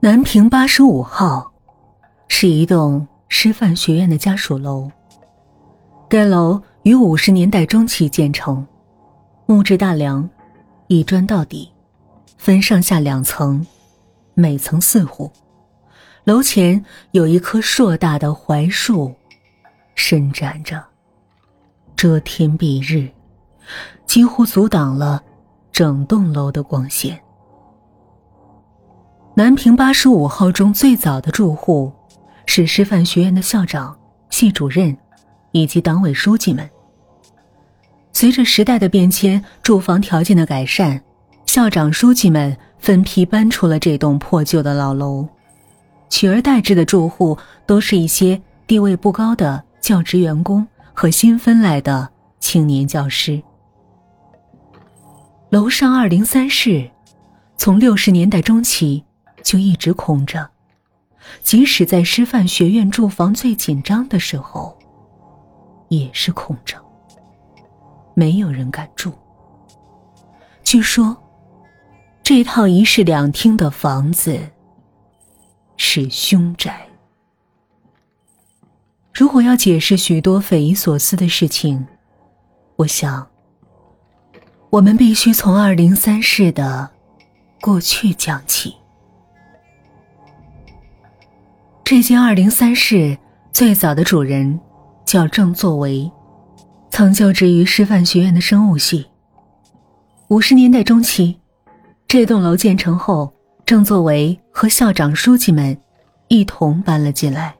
[0.00, 1.52] 南平八十五号，
[2.28, 4.88] 是一栋师范学院的家属楼。
[6.08, 8.64] 该楼于五十年代中期建成，
[9.46, 10.30] 木质大梁，
[10.86, 11.68] 一砖到底，
[12.36, 13.66] 分上下两层，
[14.34, 15.32] 每层四户。
[16.22, 19.12] 楼前有一棵硕大的槐树，
[19.96, 20.80] 伸展着，
[21.96, 23.10] 遮天蔽日，
[24.06, 25.20] 几乎阻挡了
[25.72, 27.20] 整栋楼的光线。
[29.38, 31.92] 南平八十五号中最早的住户
[32.44, 33.96] 是师范学院的校长、
[34.30, 34.98] 系主任
[35.52, 36.68] 以及党委书记们。
[38.12, 41.00] 随着时代的变迁，住房条件的改善，
[41.46, 45.24] 校长、书记们分批搬出了这栋破旧的老楼，
[46.10, 52.08] 取而代之的住户都是一些地位不高的教职员工和新分来的
[52.40, 53.40] 青年教师。
[55.50, 56.90] 楼上二零三室，
[57.56, 59.04] 从六十年代中期。
[59.42, 60.48] 就一直空着，
[61.42, 64.76] 即使在师范学院住房最紧张的时候，
[65.88, 66.76] 也是空着，
[68.14, 69.12] 没有人敢住。
[70.62, 71.16] 据说，
[72.22, 74.38] 这套一室两厅的房子
[75.76, 76.86] 是凶宅。
[79.14, 81.86] 如果要解释许多匪夷所思的事情，
[82.76, 83.26] 我想，
[84.70, 86.90] 我们必须从二零三室的
[87.60, 88.77] 过去讲起。
[91.90, 93.16] 这间二零三室
[93.50, 94.60] 最早的主人
[95.06, 96.12] 叫郑作为，
[96.90, 99.06] 曾就职于师范学院的生物系。
[100.28, 101.38] 五十年代中期，
[102.06, 103.32] 这栋楼建成后，
[103.64, 105.74] 郑作为和校长、书记们
[106.28, 107.54] 一同搬了进来，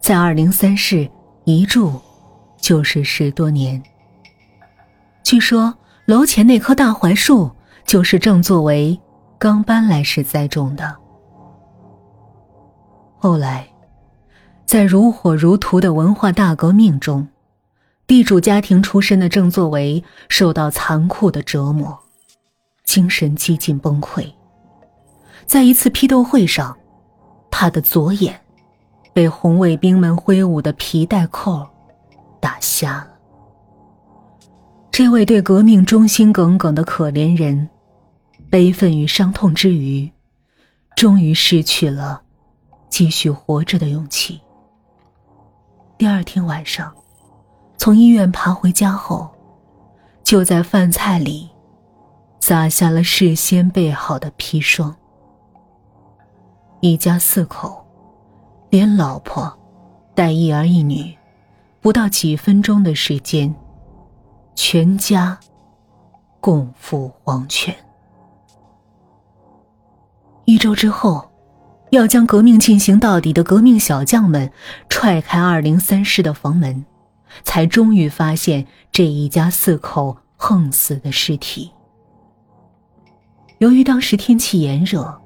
[0.00, 1.10] 在二零三室
[1.46, 1.98] 一住
[2.60, 3.82] 就是十多年。
[5.22, 7.50] 据说楼前那棵大槐树
[7.86, 9.00] 就是郑作为
[9.38, 10.94] 刚搬来时栽种的。
[13.18, 13.68] 后来，
[14.66, 17.26] 在如火如荼的文化大革命中，
[18.06, 21.98] 地主家庭出身的郑作为受到残酷的折磨，
[22.84, 24.30] 精神几近崩溃。
[25.46, 26.76] 在一次批斗会上，
[27.50, 28.38] 他的左眼
[29.12, 31.66] 被红卫兵们挥舞的皮带扣
[32.38, 33.08] 打瞎了。
[34.90, 37.68] 这位对革命忠心耿耿的可怜人，
[38.50, 40.10] 悲愤与伤痛之余，
[40.94, 42.22] 终于失去了。
[42.88, 44.40] 继续活着的勇气。
[45.98, 46.94] 第二天晚上，
[47.76, 49.28] 从医院爬回家后，
[50.22, 51.48] 就在饭菜里
[52.40, 54.94] 撒下了事先备好的砒霜。
[56.80, 57.84] 一家四口，
[58.70, 59.52] 连老婆
[60.14, 61.16] 带一儿一女，
[61.80, 63.54] 不到几分钟的时间，
[64.54, 65.38] 全家
[66.40, 67.74] 共赴黄泉。
[70.44, 71.28] 一周之后。
[71.90, 74.50] 要将革命进行到底的革命小将们
[74.88, 76.84] 踹开二零三室的房门，
[77.44, 81.70] 才终于发现这一家四口横死的尸体。
[83.58, 85.22] 由于当时天气炎热，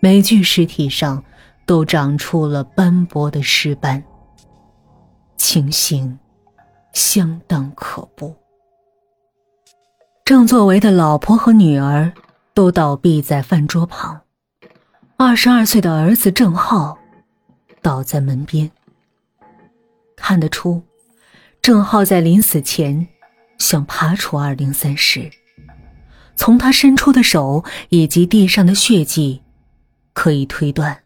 [0.00, 1.22] 每具尸体上
[1.64, 4.02] 都长出了斑驳的尸斑，
[5.36, 6.18] 情形
[6.92, 8.34] 相当可怖。
[10.24, 12.12] 郑作为的老婆和女儿
[12.52, 14.20] 都倒闭在饭桌旁。
[15.18, 16.98] 二十二岁的儿子郑浩
[17.80, 18.70] 倒在门边。
[20.14, 20.82] 看得出，
[21.62, 23.08] 郑浩在临死前
[23.56, 25.30] 想爬出二零三室。
[26.36, 29.42] 从他伸出的手以及地上的血迹，
[30.12, 31.02] 可以推断，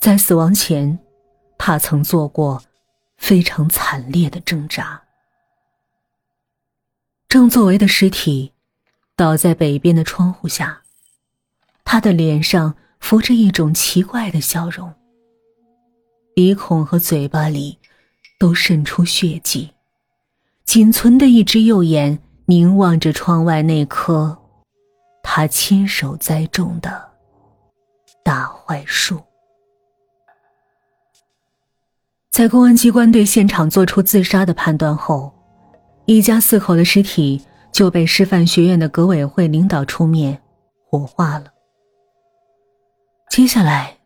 [0.00, 0.98] 在死亡前，
[1.58, 2.62] 他曾做过
[3.18, 5.02] 非常惨烈的挣扎。
[7.28, 8.54] 郑作为的尸体
[9.14, 10.80] 倒在北边的窗户下，
[11.84, 12.74] 他的脸上。
[13.02, 14.90] 浮着一种奇怪的笑容，
[16.34, 17.76] 鼻孔和嘴巴里
[18.38, 19.70] 都渗出血迹，
[20.64, 24.38] 仅存的一只右眼凝望着窗外那棵
[25.22, 27.10] 他亲手栽种的
[28.24, 29.20] 大槐树。
[32.30, 35.34] 在公安机关对现场做出自杀的判断后，
[36.06, 40.40] 一家四口的尸体就被师范学院的革委会领导出面
[40.86, 41.51] 火化了。
[43.32, 43.96] 接下来，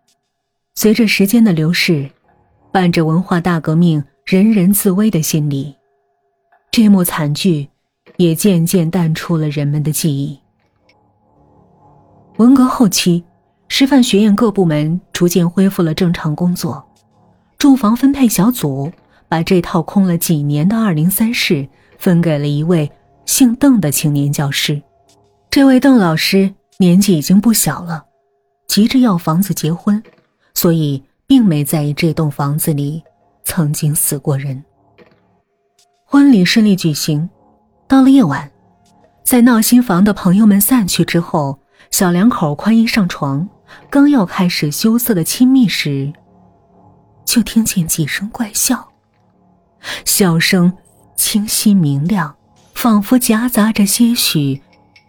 [0.77, 2.09] 随着时间的流逝，
[2.71, 5.75] 伴着文化大革命人人自危的心理，
[6.71, 7.69] 这幕惨剧
[8.19, 10.39] 也渐渐淡出了人们的记忆。
[12.37, 13.25] 文革后期，
[13.67, 16.89] 师范学院各部门逐渐恢复了正常工作，
[17.59, 18.93] 住房分配小组
[19.29, 21.69] 把这套空了几年的二零三室
[21.99, 22.89] 分给了一位
[23.25, 24.81] 姓邓的青年教师。
[25.51, 28.06] 这位邓老师年纪已经不小了。
[28.67, 30.03] 急着要房子结婚，
[30.55, 33.03] 所以并没在意这栋房子里
[33.45, 34.63] 曾经死过人。
[36.05, 37.29] 婚礼顺利举行，
[37.89, 38.51] 到了夜晚，
[39.25, 41.59] 在闹新房的朋友们散去之后，
[41.91, 43.49] 小两口宽衣上床，
[43.91, 46.13] 刚要开始羞涩的亲密时，
[47.25, 48.89] 就听见几声怪笑，
[50.05, 50.73] 笑声
[51.17, 52.37] 清晰明亮，
[52.75, 54.63] 仿佛夹杂着些许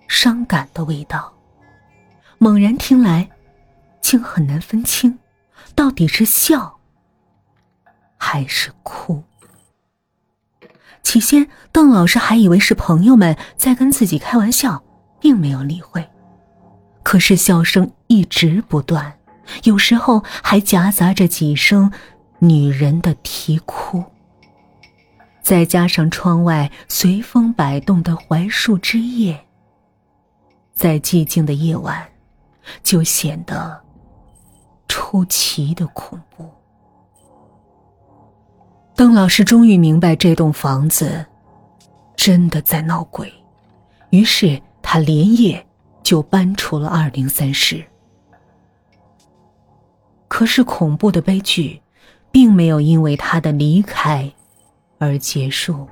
[0.08, 1.32] 伤感的味道。
[2.40, 3.30] 猛然听来，
[4.10, 5.20] 竟很难分清，
[5.76, 6.80] 到底是笑
[8.16, 9.22] 还是哭。
[11.04, 14.82] 起先，邓老师还以为是朋友们在跟自己开玩笑，
[15.20, 16.10] 并没有理会。
[17.04, 19.20] 可是笑声一直不断，
[19.64, 21.92] 有时候还夹杂着几声
[22.40, 24.02] 女人的啼哭。
[25.42, 29.46] 再加上窗外随风摆动的槐树枝叶，
[30.74, 32.08] 在寂静的夜晚，
[32.82, 33.82] 就显得
[35.18, 36.48] 出奇的恐怖。
[38.96, 41.26] 邓老师终于明白这栋房子
[42.16, 43.34] 真的在闹鬼，
[44.12, 45.66] 于是他连夜
[46.04, 47.84] 就搬出了二零三室。
[50.28, 51.82] 可是恐怖的悲剧
[52.30, 54.32] 并没有因为他的离开
[55.00, 55.88] 而结束。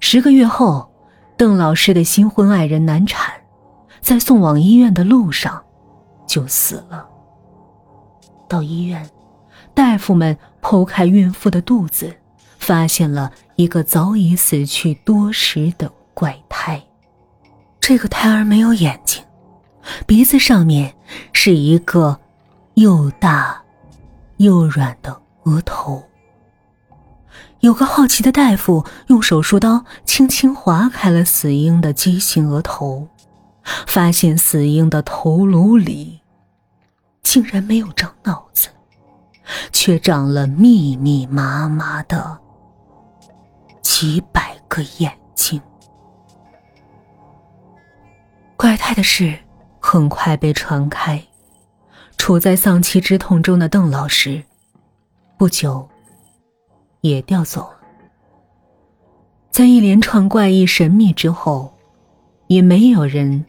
[0.00, 0.90] 十个月后，
[1.36, 3.34] 邓老师的新婚爱人难产，
[4.00, 5.62] 在送往医院的路上
[6.26, 7.10] 就死了。
[8.54, 9.10] 到医院。
[9.74, 12.14] 大夫们剖开孕妇的肚子，
[12.60, 16.80] 发现了一个早已死去多时的怪胎。
[17.80, 19.24] 这个胎儿没有眼睛，
[20.06, 20.94] 鼻子上面
[21.32, 22.20] 是一个
[22.74, 23.60] 又大
[24.36, 26.04] 又软的额头。
[27.58, 33.08] 有个好奇的大夫用手术刀轻轻划开了死婴的畸形额头，
[33.64, 36.20] 发现死婴的头颅里
[37.34, 38.68] 竟然没有长脑子。
[39.72, 42.38] 却长了密密麻麻的
[43.82, 45.60] 几百个眼睛。
[48.56, 49.36] 怪胎的事
[49.80, 51.20] 很快被传开，
[52.16, 54.42] 处在丧妻之痛中的邓老师，
[55.36, 55.88] 不久
[57.00, 57.78] 也调走了。
[59.50, 61.74] 在一连串怪异神秘之后，
[62.46, 63.44] 也没有人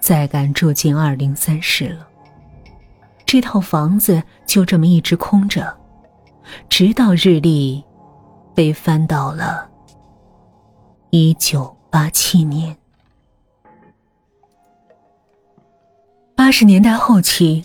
[0.00, 2.06] 再敢住进二零三室了。
[3.32, 5.72] 这套房子就这么一直空着，
[6.68, 7.80] 直到日历
[8.56, 9.70] 被翻到了
[11.10, 12.76] 一九八七年。
[16.34, 17.64] 八十年代后期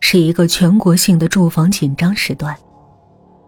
[0.00, 2.54] 是一个全国性的住房紧张时段，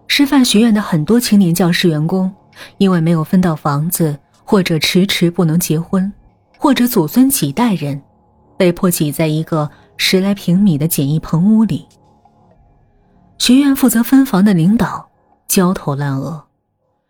[0.06, 2.35] 师范学院的很多青年教师员工
[2.79, 6.11] 因为没有分到房子，或者迟迟不能结婚，
[6.56, 8.03] 或者祖孙几代人
[8.56, 9.70] 被迫挤在一个。
[10.00, 11.87] 十来平米的简易棚屋里，
[13.37, 15.06] 学院负责分房的领导
[15.47, 16.43] 焦头烂额，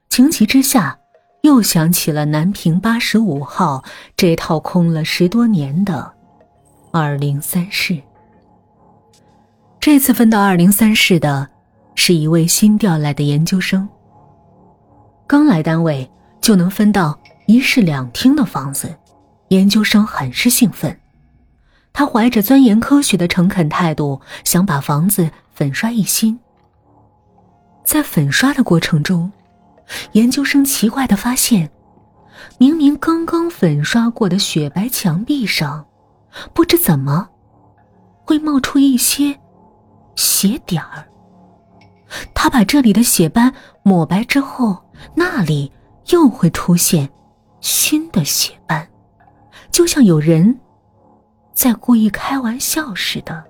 [0.09, 0.99] 情急之下
[1.43, 3.85] 又想起了南平八十五号
[4.17, 6.13] 这套空了十多年的
[6.91, 8.01] 二零三室。
[9.79, 11.49] 这次分到二零三室的
[11.95, 13.89] 是一位新调来的研究生，
[15.27, 16.11] 刚来单位
[16.41, 18.93] 就能分到一室两厅的房子，
[19.49, 20.99] 研究生很是兴奋。
[21.93, 26.39] 他怀着钻研科学的诚恳态度，想把房子粉刷一新。
[27.85, 29.33] 在粉刷的过程中，
[30.13, 31.71] 研究生奇怪的发现，
[32.59, 35.85] 明明刚刚粉刷过的雪白墙壁上，
[36.53, 37.29] 不知怎么
[38.25, 39.37] 会冒出一些
[40.15, 41.05] 血点儿。
[42.33, 44.85] 他把这里的血斑抹白之后，
[45.15, 45.73] 那里
[46.11, 47.09] 又会出现
[47.61, 48.87] 新的血斑，
[49.73, 50.61] 就像有人。
[51.59, 53.43] 在故意开玩笑似的。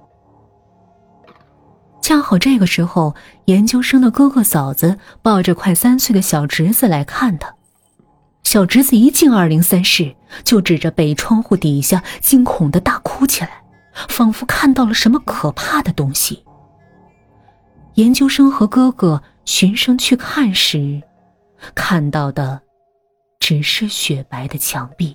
[2.01, 7.55] 恰好这个时候，研究生的哥哥嫂子抱着快三岁的小侄子来看他。
[8.45, 13.63] 小侄子一进二零三室，就指着北窗户底下，惊恐的大哭起来，
[14.09, 16.43] 仿佛看到了什么可怕的东西。
[17.97, 21.03] 研究生和哥哥循声去看时，
[21.75, 22.63] 看到的
[23.39, 25.15] 只是雪白的墙壁。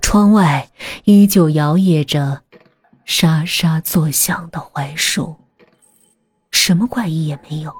[0.00, 0.70] 窗外
[1.04, 2.42] 依旧摇曳着
[3.04, 5.36] 沙沙作响的槐树，
[6.50, 7.74] 什么怪异也没有。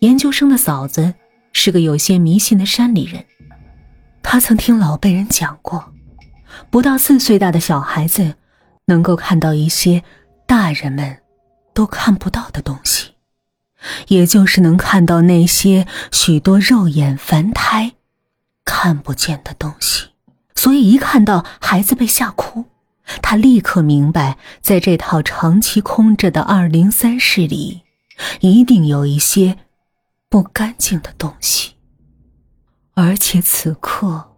[0.00, 1.14] 研究生的嫂子
[1.52, 3.24] 是个有些迷信的山里人，
[4.22, 5.92] 他曾听老辈人讲过，
[6.70, 8.34] 不到四岁大的小孩子
[8.86, 10.02] 能够看到一些
[10.46, 11.22] 大人们
[11.72, 13.14] 都看不到的东西，
[14.08, 17.92] 也就是能看到那些许多肉眼凡胎。
[18.64, 20.08] 看不见的东西，
[20.54, 22.64] 所以一看到孩子被吓哭，
[23.20, 27.82] 他立刻明白，在这套长期空着的二零三室里，
[28.40, 29.58] 一定有一些
[30.28, 31.74] 不干净的东西，
[32.94, 34.30] 而且此刻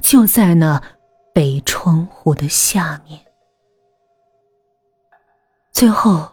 [0.00, 0.82] 就在那
[1.34, 3.20] 北窗户的下面。
[5.72, 6.32] 最后，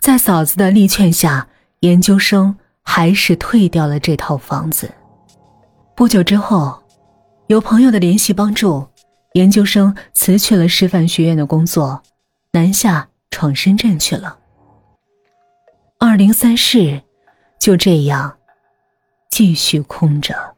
[0.00, 1.48] 在嫂子的力劝下，
[1.80, 4.92] 研究生还是退掉了这套房子。
[5.96, 6.82] 不久之后，
[7.46, 8.86] 有朋友的联系帮助。
[9.32, 12.02] 研究生辞去了师范学院的工作，
[12.52, 14.38] 南下闯深圳去了。
[15.98, 17.02] 二零三室
[17.58, 18.36] 就这样
[19.30, 20.55] 继续空着。